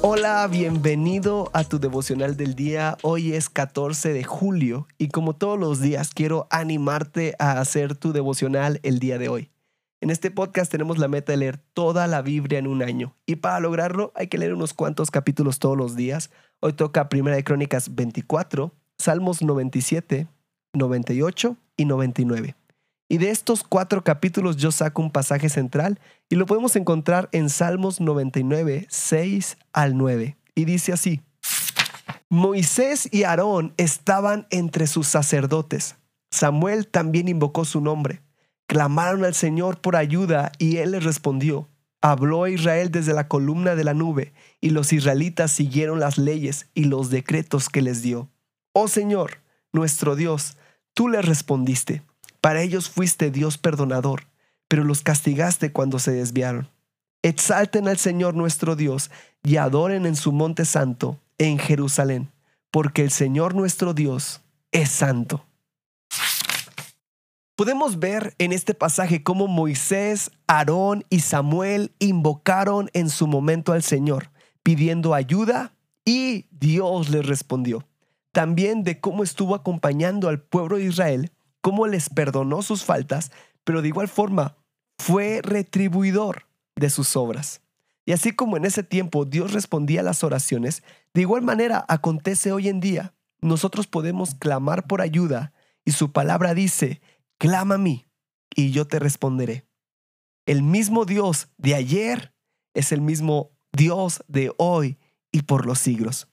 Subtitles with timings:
[0.00, 2.96] Hola, bienvenido a tu devocional del día.
[3.02, 8.12] Hoy es 14 de julio y como todos los días quiero animarte a hacer tu
[8.12, 9.50] devocional el día de hoy.
[10.00, 13.36] En este podcast tenemos la meta de leer toda la Biblia en un año y
[13.36, 16.30] para lograrlo hay que leer unos cuantos capítulos todos los días.
[16.60, 20.28] Hoy toca Primera de Crónicas 24, Salmos 97,
[20.74, 22.57] 98 y 99.
[23.08, 25.98] Y de estos cuatro capítulos yo saco un pasaje central
[26.28, 30.36] y lo podemos encontrar en Salmos 99, 6 al 9.
[30.54, 31.22] Y dice así,
[32.28, 35.96] Moisés y Aarón estaban entre sus sacerdotes.
[36.30, 38.20] Samuel también invocó su nombre.
[38.66, 41.70] Clamaron al Señor por ayuda y él les respondió.
[42.02, 46.68] Habló a Israel desde la columna de la nube y los israelitas siguieron las leyes
[46.74, 48.30] y los decretos que les dio.
[48.74, 49.40] Oh Señor,
[49.72, 50.58] nuestro Dios,
[50.92, 52.02] tú les respondiste.
[52.40, 54.26] Para ellos fuiste Dios perdonador,
[54.68, 56.68] pero los castigaste cuando se desviaron.
[57.22, 59.10] Exalten al Señor nuestro Dios
[59.42, 62.30] y adoren en su monte santo, en Jerusalén,
[62.70, 64.40] porque el Señor nuestro Dios
[64.70, 65.44] es santo.
[67.56, 73.82] Podemos ver en este pasaje cómo Moisés, Aarón y Samuel invocaron en su momento al
[73.82, 74.30] Señor,
[74.62, 75.72] pidiendo ayuda
[76.04, 77.84] y Dios les respondió.
[78.30, 81.32] También de cómo estuvo acompañando al pueblo de Israel
[81.68, 83.30] cómo les perdonó sus faltas,
[83.62, 84.56] pero de igual forma
[84.98, 87.60] fue retribuidor de sus obras.
[88.06, 92.52] Y así como en ese tiempo Dios respondía a las oraciones, de igual manera acontece
[92.52, 93.12] hoy en día.
[93.42, 95.52] Nosotros podemos clamar por ayuda
[95.84, 97.02] y su palabra dice,
[97.36, 98.06] clama a mí
[98.56, 99.66] y yo te responderé.
[100.46, 102.32] El mismo Dios de ayer
[102.72, 104.96] es el mismo Dios de hoy
[105.32, 106.28] y por los siglos.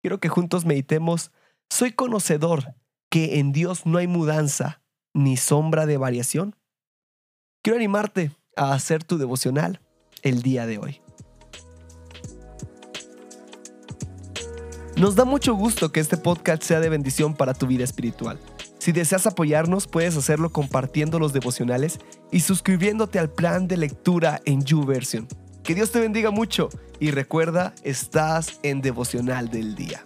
[0.00, 1.32] Quiero que juntos meditemos,
[1.70, 2.76] soy conocedor
[3.10, 4.82] que en Dios no hay mudanza
[5.14, 6.56] ni sombra de variación?
[7.62, 9.80] Quiero animarte a hacer tu devocional
[10.22, 11.00] el día de hoy.
[14.96, 18.38] Nos da mucho gusto que este podcast sea de bendición para tu vida espiritual.
[18.78, 21.98] Si deseas apoyarnos, puedes hacerlo compartiendo los devocionales
[22.32, 25.28] y suscribiéndote al plan de lectura en YouVersion.
[25.64, 30.05] Que Dios te bendiga mucho y recuerda, estás en devocional del día.